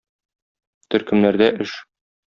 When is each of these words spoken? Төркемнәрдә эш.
Төркемнәрдә 0.95 1.53
эш. 1.67 1.81